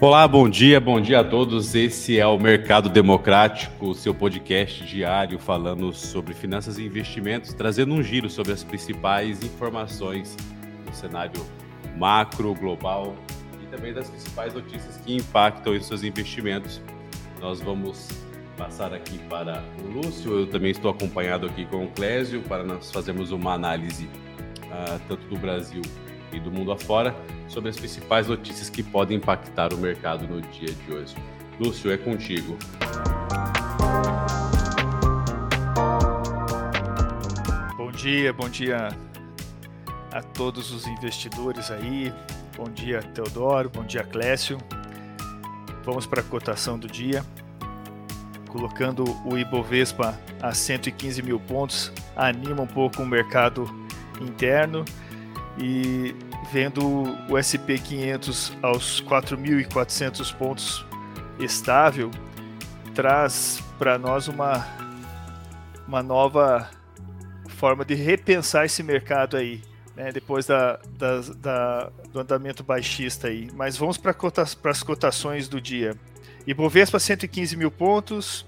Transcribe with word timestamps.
Olá, 0.00 0.28
bom 0.28 0.48
dia, 0.48 0.80
bom 0.80 1.00
dia 1.00 1.18
a 1.18 1.24
todos. 1.24 1.74
Esse 1.74 2.20
é 2.20 2.26
o 2.26 2.38
Mercado 2.38 2.88
Democrático, 2.88 3.92
seu 3.96 4.14
podcast 4.14 4.84
diário 4.84 5.40
falando 5.40 5.92
sobre 5.92 6.34
finanças 6.34 6.78
e 6.78 6.84
investimentos, 6.84 7.52
trazendo 7.52 7.92
um 7.94 8.00
giro 8.00 8.30
sobre 8.30 8.52
as 8.52 8.62
principais 8.62 9.42
informações 9.42 10.36
do 10.86 10.94
cenário 10.94 11.44
macro, 11.96 12.54
global 12.54 13.16
e 13.60 13.66
também 13.74 13.92
das 13.92 14.08
principais 14.08 14.54
notícias 14.54 14.98
que 14.98 15.16
impactam 15.16 15.72
os 15.72 15.84
seus 15.84 16.04
investimentos. 16.04 16.80
Nós 17.40 17.60
vamos 17.60 18.08
passar 18.56 18.94
aqui 18.94 19.18
para 19.28 19.64
o 19.82 19.88
Lúcio, 19.88 20.30
eu 20.30 20.46
também 20.46 20.70
estou 20.70 20.92
acompanhado 20.92 21.44
aqui 21.44 21.64
com 21.64 21.84
o 21.84 21.88
Clésio 21.88 22.40
para 22.42 22.62
nós 22.62 22.92
fazermos 22.92 23.32
uma 23.32 23.54
análise 23.54 24.04
uh, 24.04 25.00
tanto 25.08 25.26
do 25.26 25.36
Brasil 25.36 25.82
e 26.32 26.40
do 26.40 26.50
mundo 26.50 26.72
afora 26.72 27.14
sobre 27.48 27.70
as 27.70 27.76
principais 27.76 28.28
notícias 28.28 28.68
que 28.68 28.82
podem 28.82 29.16
impactar 29.16 29.72
o 29.72 29.78
mercado 29.78 30.26
no 30.26 30.40
dia 30.40 30.72
de 30.72 30.92
hoje. 30.92 31.14
Lúcio, 31.58 31.90
é 31.90 31.96
contigo. 31.96 32.56
Bom 37.76 37.90
dia, 37.90 38.32
bom 38.32 38.48
dia 38.48 38.88
a 40.12 40.22
todos 40.22 40.70
os 40.70 40.86
investidores 40.86 41.70
aí. 41.70 42.12
Bom 42.56 42.70
dia, 42.70 43.00
Teodoro. 43.02 43.70
Bom 43.70 43.84
dia, 43.84 44.04
Clécio. 44.04 44.58
Vamos 45.84 46.06
para 46.06 46.20
a 46.20 46.24
cotação 46.24 46.78
do 46.78 46.86
dia. 46.86 47.24
Colocando 48.48 49.04
o 49.24 49.36
Ibovespa 49.36 50.18
a 50.40 50.52
115 50.52 51.22
mil 51.22 51.38
pontos, 51.38 51.92
anima 52.16 52.62
um 52.62 52.66
pouco 52.66 53.02
o 53.02 53.06
mercado 53.06 53.68
interno 54.20 54.84
e 55.60 56.14
vendo 56.52 57.04
o 57.28 57.36
SP 57.40 57.78
500 57.78 58.56
aos 58.62 59.02
4.400 59.02 60.34
pontos 60.34 60.86
estável, 61.38 62.10
traz 62.94 63.62
para 63.78 63.98
nós 63.98 64.28
uma, 64.28 64.66
uma 65.86 66.02
nova 66.02 66.70
forma 67.48 67.84
de 67.84 67.94
repensar 67.94 68.64
esse 68.64 68.82
mercado 68.82 69.36
aí, 69.36 69.62
né, 69.96 70.12
depois 70.12 70.46
da, 70.46 70.78
da, 70.96 71.20
da, 71.36 71.92
do 72.12 72.20
andamento 72.20 72.62
baixista 72.62 73.28
aí. 73.28 73.48
Mas 73.54 73.76
vamos 73.76 73.98
para 73.98 74.14
cota, 74.14 74.42
as 74.42 74.82
cotações 74.82 75.48
do 75.48 75.60
dia. 75.60 75.96
Ibovespa 76.46 76.98
115 76.98 77.56
mil 77.56 77.70
pontos, 77.70 78.46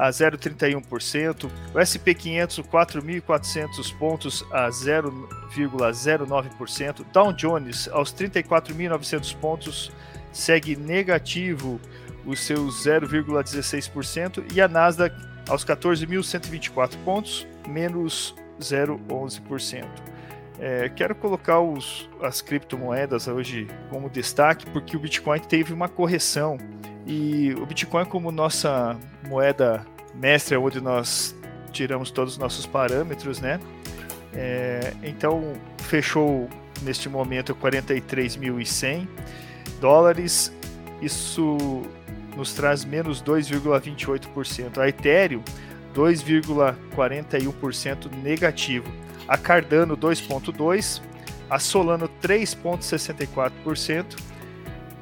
a 0.00 0.08
0,31%, 0.08 1.44
o 1.44 1.50
SP500 1.78 2.64
4.400 2.64 3.94
pontos 3.98 4.42
a 4.50 4.70
0,09%, 4.70 7.04
Dow 7.12 7.30
Jones 7.34 7.86
aos 7.88 8.14
34.900 8.14 9.36
pontos 9.36 9.92
segue 10.32 10.74
negativo 10.74 11.78
os 12.24 12.40
seus 12.40 12.86
0,16% 12.86 14.50
e 14.54 14.60
a 14.62 14.68
Nasdaq 14.68 15.14
aos 15.46 15.66
14.124 15.66 16.96
pontos, 17.04 17.46
menos 17.68 18.34
0,11%. 18.58 19.84
É, 20.58 20.88
quero 20.88 21.14
colocar 21.14 21.60
os, 21.60 22.08
as 22.22 22.40
criptomoedas 22.40 23.28
hoje 23.28 23.68
como 23.90 24.08
destaque 24.08 24.64
porque 24.70 24.96
o 24.96 25.00
Bitcoin 25.00 25.40
teve 25.40 25.74
uma 25.74 25.88
correção 25.88 26.56
e 27.10 27.52
o 27.54 27.66
Bitcoin, 27.66 28.04
como 28.04 28.30
nossa 28.30 28.96
moeda 29.26 29.84
mestra, 30.14 30.60
onde 30.60 30.80
nós 30.80 31.34
tiramos 31.72 32.12
todos 32.12 32.34
os 32.34 32.38
nossos 32.38 32.66
parâmetros, 32.66 33.40
né? 33.40 33.58
É, 34.32 34.92
então, 35.02 35.54
fechou 35.78 36.48
neste 36.82 37.08
momento 37.08 37.52
43.100 37.52 39.08
dólares. 39.80 40.52
Isso 41.02 41.82
nos 42.36 42.52
traz 42.52 42.84
menos 42.84 43.20
2,28%. 43.20 44.78
A 44.78 44.88
Ethereum, 44.88 45.42
2,41% 45.92 48.08
negativo. 48.22 48.86
A 49.26 49.36
Cardano, 49.36 49.96
2,2%. 49.96 51.02
A 51.50 51.58
Solano, 51.58 52.08
3,64% 52.22 54.29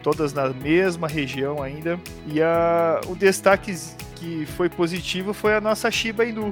todas 0.09 0.33
na 0.33 0.49
mesma 0.49 1.07
região 1.07 1.63
ainda. 1.63 2.01
E 2.27 2.41
a, 2.41 2.99
o 3.09 3.15
destaque 3.15 3.75
que 4.17 4.47
foi 4.57 4.71
positivo 4.71 5.35
foi 5.35 5.55
a 5.55 5.61
nossa 5.61 5.91
Shiba 5.91 6.25
Inu. 6.25 6.51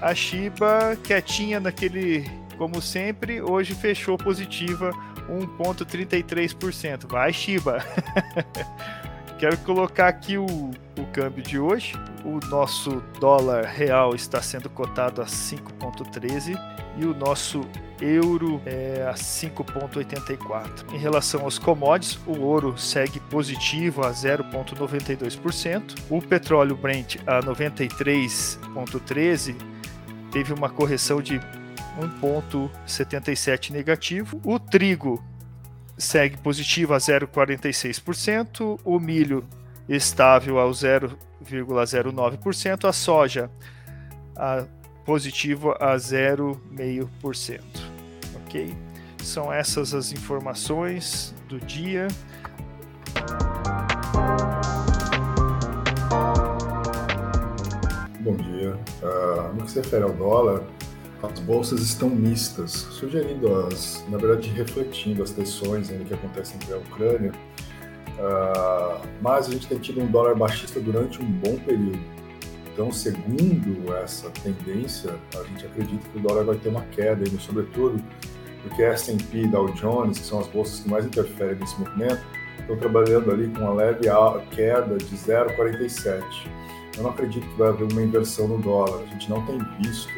A 0.00 0.14
Shiba 0.14 0.96
quietinha 1.02 1.58
naquele, 1.58 2.24
como 2.56 2.80
sempre, 2.80 3.42
hoje 3.42 3.74
fechou 3.74 4.16
positiva 4.16 4.92
1,33%. 5.28 7.08
Vai, 7.08 7.32
Shiba! 7.32 7.84
Quero 9.42 9.58
colocar 9.58 10.06
aqui 10.06 10.38
o, 10.38 10.46
o 10.46 11.06
câmbio 11.12 11.42
de 11.42 11.58
hoje. 11.58 11.94
O 12.24 12.38
nosso 12.46 13.02
dólar 13.18 13.64
real 13.64 14.14
está 14.14 14.40
sendo 14.40 14.70
cotado 14.70 15.20
a 15.20 15.24
5,13 15.24 16.56
e 16.96 17.04
o 17.04 17.12
nosso 17.12 17.62
euro 18.00 18.62
é 18.64 19.04
a 19.04 19.14
5,84. 19.14 20.94
Em 20.94 20.96
relação 20.96 21.40
aos 21.40 21.58
commodities, 21.58 22.20
o 22.24 22.38
ouro 22.38 22.78
segue 22.78 23.18
positivo 23.18 24.06
a 24.06 24.12
0,92%, 24.12 25.96
o 26.08 26.22
petróleo 26.22 26.76
Brent 26.76 27.16
a 27.26 27.40
93,13 27.40 29.56
teve 30.30 30.52
uma 30.52 30.70
correção 30.70 31.20
de 31.20 31.40
1,77 32.20 33.70
negativo, 33.70 34.40
o 34.44 34.60
trigo 34.60 35.20
segue 36.02 36.36
positivo 36.38 36.94
a 36.94 36.98
0,46%, 36.98 38.80
o 38.84 38.98
milho 38.98 39.44
estável 39.88 40.58
ao 40.58 40.70
0,09%, 40.70 42.88
a 42.88 42.92
soja 42.92 43.48
a 44.36 44.64
positivo 45.04 45.72
a 45.80 45.96
0,5% 45.96 47.92
ok? 48.52 48.76
São 49.22 49.52
essas 49.52 49.94
as 49.94 50.12
informações 50.12 51.34
do 51.48 51.58
dia. 51.60 52.08
Bom 58.20 58.36
dia. 58.36 58.78
Uh, 59.02 59.54
no 59.54 59.64
que 59.64 59.70
se 59.70 59.80
refere 59.80 60.04
ao 60.04 60.12
dólar, 60.12 60.62
as 61.22 61.38
bolsas 61.40 61.80
estão 61.80 62.10
mistas, 62.10 62.72
sugerindo 62.72 63.54
as, 63.66 64.04
na 64.08 64.18
verdade, 64.18 64.48
refletindo 64.50 65.22
as 65.22 65.30
tensões 65.30 65.90
ainda 65.90 66.04
que 66.04 66.14
acontecem 66.14 66.56
entre 66.56 66.74
a 66.74 66.78
Ucrânia. 66.78 67.32
Uh, 68.18 69.06
mas 69.20 69.48
a 69.48 69.52
gente 69.52 69.66
tem 69.66 69.78
tido 69.78 70.00
um 70.00 70.06
dólar 70.06 70.34
baixista 70.34 70.80
durante 70.80 71.22
um 71.22 71.26
bom 71.26 71.56
período. 71.58 72.00
Então, 72.72 72.90
segundo 72.90 73.94
essa 73.96 74.30
tendência, 74.30 75.14
a 75.38 75.42
gente 75.44 75.66
acredita 75.66 76.08
que 76.08 76.18
o 76.18 76.20
dólar 76.20 76.44
vai 76.44 76.56
ter 76.56 76.70
uma 76.70 76.82
queda, 76.82 77.24
ainda, 77.24 77.38
sobretudo 77.38 78.02
porque 78.62 78.82
S&P 78.82 79.38
e 79.38 79.46
Dow 79.48 79.68
Jones, 79.72 80.18
que 80.18 80.24
são 80.24 80.40
as 80.40 80.46
bolsas 80.48 80.80
que 80.80 80.88
mais 80.88 81.04
interferem 81.04 81.56
nesse 81.56 81.78
movimento, 81.78 82.22
estão 82.60 82.76
trabalhando 82.76 83.30
ali 83.30 83.48
com 83.48 83.60
uma 83.60 83.74
leve 83.74 84.08
queda 84.50 84.96
de 84.96 85.16
0,47. 85.16 86.22
Eu 86.96 87.02
não 87.04 87.10
acredito 87.10 87.46
que 87.46 87.58
vai 87.58 87.70
haver 87.70 87.90
uma 87.90 88.02
inversão 88.02 88.46
no 88.46 88.58
dólar. 88.58 89.02
A 89.02 89.06
gente 89.06 89.28
não 89.28 89.44
tem 89.46 89.58
visto 89.80 90.12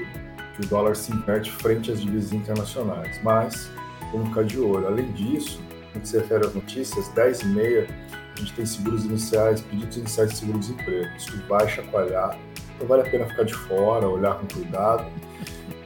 que 0.55 0.65
o 0.65 0.69
dólar 0.69 0.95
se 0.95 1.13
inverte 1.13 1.51
frente 1.51 1.91
às 1.91 2.01
divisas 2.01 2.33
internacionais, 2.33 3.21
mas 3.23 3.71
vamos 4.13 4.29
ficar 4.29 4.45
de 4.45 4.59
olho. 4.59 4.87
Além 4.87 5.11
disso, 5.13 5.61
no 5.95 6.01
que 6.01 6.09
se 6.09 6.19
refere 6.19 6.47
às 6.47 6.55
notícias, 6.55 7.09
10 7.09 7.41
e 7.43 7.47
meia, 7.47 7.89
a 8.35 8.41
gente 8.41 8.53
tem 8.55 8.67
seguros 8.67 9.05
iniciais, 9.05 9.61
pedidos 9.61 9.97
iniciais 9.97 10.31
de 10.31 10.37
seguro-desemprego. 10.39 11.09
Isso 11.17 11.43
vai 11.49 11.69
chacoalhar, 11.69 12.39
então 12.75 12.87
vale 12.87 13.03
a 13.03 13.11
pena 13.11 13.27
ficar 13.27 13.45
de 13.45 13.55
fora, 13.55 14.09
olhar 14.09 14.39
com 14.39 14.47
cuidado. 14.47 15.05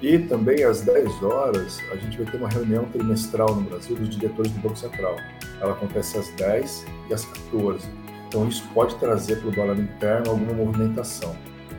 E 0.00 0.18
também 0.18 0.62
às 0.62 0.82
10 0.82 1.22
horas, 1.22 1.80
a 1.90 1.96
gente 1.96 2.16
vai 2.18 2.30
ter 2.30 2.38
uma 2.38 2.48
reunião 2.48 2.84
trimestral 2.84 3.54
no 3.54 3.62
Brasil 3.62 3.96
dos 3.96 4.08
diretores 4.08 4.50
do 4.52 4.60
Banco 4.60 4.78
Central. 4.78 5.16
Ela 5.60 5.72
acontece 5.72 6.16
às 6.18 6.28
10 6.30 6.86
e 7.10 7.14
às 7.14 7.24
14. 7.24 7.88
Então 8.28 8.46
isso 8.46 8.62
pode 8.72 8.94
trazer 8.96 9.40
para 9.40 9.48
o 9.48 9.50
dólar 9.50 9.78
interno 9.78 10.30
alguma 10.30 10.52
movimentação. 10.52 11.34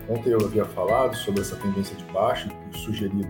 Ontem 0.10 0.32
eu 0.32 0.40
havia 0.44 0.66
falado 0.66 1.16
sobre 1.16 1.42
essa 1.42 1.56
tendência 1.56 1.96
de 1.96 2.04
baixa 2.06 2.50
e 2.72 2.78
sugerido 2.78 3.30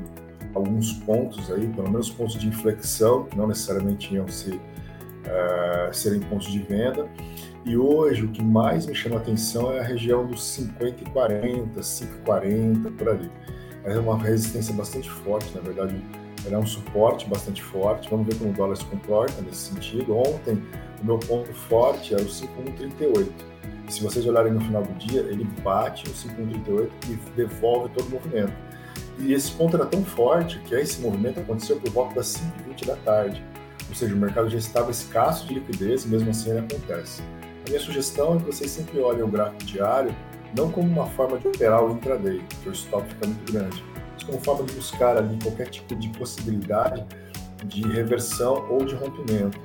alguns 0.56 0.94
pontos 0.94 1.52
aí, 1.52 1.68
pelo 1.68 1.92
menos 1.92 2.10
pontos 2.10 2.36
de 2.36 2.48
inflexão, 2.48 3.26
que 3.26 3.38
não 3.38 3.48
necessariamente 3.48 4.14
iam 4.14 4.28
ser, 4.28 4.56
uh, 4.56 5.94
serem 5.94 6.22
pontos 6.22 6.52
de 6.52 6.60
venda. 6.60 7.08
E 7.66 7.78
hoje 7.78 8.26
o 8.26 8.30
que 8.30 8.44
mais 8.44 8.86
me 8.86 8.96
chama 8.96 9.18
atenção 9.18 9.72
é 9.72 9.80
a 9.80 9.84
região 9.84 10.26
dos 10.26 10.44
50 10.44 11.04
e 11.04 11.10
40, 11.12 11.80
5,40 11.80 12.98
por 12.98 13.10
ali 13.10 13.30
é 13.84 13.98
uma 13.98 14.18
resistência 14.18 14.74
bastante 14.74 15.10
forte, 15.10 15.54
na 15.56 15.62
verdade, 15.62 15.96
ela 16.46 16.56
é 16.56 16.58
um 16.58 16.66
suporte 16.66 17.28
bastante 17.28 17.62
forte. 17.62 18.10
Vamos 18.10 18.28
ver 18.28 18.36
como 18.38 18.52
o 18.52 18.54
dólar 18.54 18.76
se 18.76 18.86
comporta 18.86 19.42
nesse 19.42 19.74
sentido. 19.74 20.18
Ontem, 20.18 20.62
o 21.02 21.06
meu 21.06 21.18
ponto 21.18 21.54
forte 21.54 22.14
era 22.14 22.24
o 22.24 22.30
5,138. 22.30 23.32
E 23.90 23.92
se 23.92 24.04
vocês 24.04 24.24
olharem 24.28 24.54
no 24.54 24.62
final 24.62 24.84
do 24.84 24.94
dia, 25.00 25.22
ele 25.22 25.44
bate 25.64 26.04
o 26.08 26.14
5,138 26.14 26.92
e 27.10 27.16
devolve 27.36 27.90
todo 27.90 28.06
o 28.06 28.12
movimento. 28.12 28.54
E 29.18 29.34
esse 29.34 29.52
ponto 29.52 29.76
era 29.76 29.86
tão 29.88 30.06
forte 30.06 30.60
que 30.60 30.76
esse 30.76 31.02
movimento 31.02 31.40
aconteceu 31.40 31.78
por 31.78 31.90
volta 31.90 32.16
das 32.16 32.28
5h20 32.38 32.86
da 32.86 32.96
tarde. 32.98 33.44
Ou 33.90 33.96
seja, 33.96 34.14
o 34.14 34.18
mercado 34.18 34.48
já 34.48 34.60
estava 34.60 34.92
escasso 34.92 35.48
de 35.48 35.56
liquidez 35.56 36.06
e 36.06 36.08
mesmo 36.08 36.30
assim 36.30 36.52
ele 36.52 36.60
acontece. 36.60 37.24
A 37.66 37.70
minha 37.70 37.82
sugestão 37.82 38.36
é 38.36 38.38
que 38.38 38.46
vocês 38.46 38.70
sempre 38.70 39.00
olhem 39.00 39.24
o 39.24 39.28
gráfico 39.28 39.64
diário 39.64 40.16
não 40.56 40.72
como 40.72 40.88
uma 40.88 41.08
forma 41.08 41.40
de 41.40 41.48
operar 41.48 41.84
o 41.84 41.92
intraday, 41.92 42.42
porque 42.48 42.70
o 42.70 42.72
stop 42.72 43.08
fica 43.10 43.26
muito 43.26 43.52
grande, 43.52 43.84
mas 44.14 44.24
como 44.24 44.40
forma 44.40 44.66
de 44.66 44.74
buscar 44.74 45.18
ali 45.18 45.38
qualquer 45.42 45.68
tipo 45.68 45.96
de 45.96 46.10
possibilidade 46.10 47.06
de 47.66 47.82
reversão 47.88 48.68
ou 48.70 48.86
de 48.86 48.94
rompimento. 48.94 49.60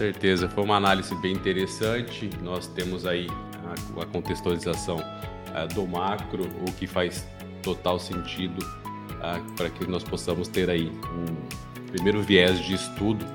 Certeza, 0.00 0.48
foi 0.48 0.64
uma 0.64 0.76
análise 0.76 1.14
bem 1.16 1.32
interessante. 1.32 2.30
Nós 2.42 2.66
temos 2.66 3.04
aí 3.04 3.26
a, 3.66 4.02
a 4.02 4.06
contextualização 4.06 4.96
uh, 4.96 5.74
do 5.74 5.86
macro, 5.86 6.48
o 6.66 6.72
que 6.72 6.86
faz 6.86 7.28
total 7.62 7.98
sentido 7.98 8.64
uh, 8.64 9.52
para 9.56 9.68
que 9.68 9.86
nós 9.86 10.02
possamos 10.02 10.48
ter 10.48 10.70
aí 10.70 10.88
um 10.88 11.86
primeiro 11.92 12.22
viés 12.22 12.58
de 12.60 12.76
estudo 12.76 13.26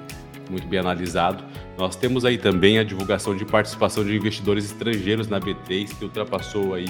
muito 0.50 0.68
bem 0.68 0.80
analisado. 0.80 1.44
Nós 1.78 1.96
temos 1.96 2.26
aí 2.26 2.36
também 2.36 2.80
a 2.80 2.84
divulgação 2.84 3.36
de 3.36 3.46
participação 3.46 4.04
de 4.04 4.16
investidores 4.16 4.66
estrangeiros 4.66 5.28
na 5.28 5.40
B3, 5.40 5.96
que 5.96 6.04
ultrapassou 6.04 6.74
aí 6.74 6.88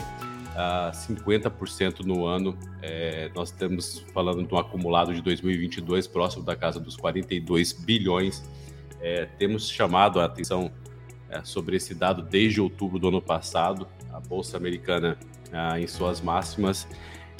a 0.55 0.91
50% 0.93 2.05
no 2.05 2.25
ano. 2.25 2.57
É, 2.81 3.29
nós 3.35 3.49
estamos 3.49 4.05
falando 4.13 4.41
de 4.47 4.53
um 4.53 4.57
acumulado 4.57 5.13
de 5.13 5.21
2022 5.21 6.07
próximo 6.07 6.45
da 6.45 6.55
casa 6.55 6.79
dos 6.79 6.95
42 6.95 7.73
bilhões. 7.73 8.41
É, 9.05 9.27
temos 9.37 9.69
chamado 9.69 10.19
a 10.19 10.25
atenção 10.25 10.71
é, 11.29 11.43
sobre 11.43 11.77
esse 11.77 11.93
dado 11.93 12.23
desde 12.23 12.59
outubro 12.59 12.97
do 12.97 13.09
ano 13.09 13.21
passado. 13.21 13.87
A 14.11 14.19
Bolsa 14.19 14.57
Americana 14.57 15.15
ah, 15.53 15.79
em 15.79 15.85
suas 15.85 16.21
máximas 16.21 16.87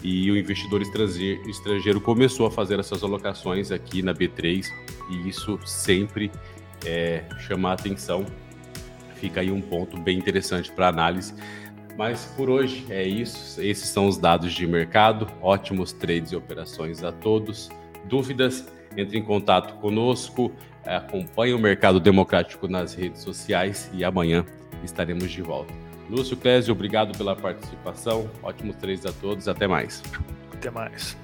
e 0.04 0.30
o 0.30 0.38
investidor 0.38 0.84
estrangeiro 0.84 2.00
começou 2.00 2.46
a 2.46 2.52
fazer 2.52 2.80
essas 2.80 3.04
alocações 3.04 3.72
aqui 3.72 4.04
na 4.04 4.14
B3 4.14 4.68
e 5.10 5.28
isso 5.28 5.58
sempre 5.66 6.32
é, 6.86 7.24
chama 7.40 7.72
a 7.72 7.74
atenção. 7.74 8.28
Fica 9.16 9.42
aí 9.42 9.50
um 9.50 9.62
ponto 9.62 9.98
bem 9.98 10.20
interessante 10.20 10.72
para 10.72 10.88
análise. 10.88 11.34
Mas 11.98 12.26
por 12.38 12.48
hoje 12.48 12.86
é 12.92 13.08
isso. 13.08 13.60
Esses 13.60 13.90
são 13.90 14.06
os 14.08 14.20
dados 14.20 14.54
de 14.54 14.68
mercado. 14.68 15.28
Ótimos 15.42 15.92
trades 15.92 16.32
e 16.32 16.36
operações 16.36 17.04
a 17.04 17.12
todos. 17.12 17.72
Dúvidas? 18.08 18.68
Entre 18.98 19.18
em 19.18 19.24
contato 19.24 19.76
conosco. 19.76 20.52
Acompanhe 20.86 21.54
o 21.54 21.60
Mercado 21.60 22.00
Democrático 22.00 22.68
nas 22.68 22.94
redes 22.94 23.22
sociais 23.22 23.90
e 23.94 24.04
amanhã 24.04 24.46
estaremos 24.84 25.32
de 25.32 25.42
volta. 25.42 25.74
Lúcio 26.10 26.38
Clésio, 26.38 26.74
obrigado 26.74 27.18
pela 27.18 27.36
participação. 27.36 28.30
Ótimos 28.44 28.76
três 28.76 29.06
a 29.06 29.12
todos. 29.12 29.48
Até 29.48 29.68
mais. 29.68 30.04
Até 30.54 30.70
mais. 30.70 31.18